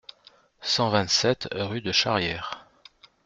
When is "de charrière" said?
1.81-2.67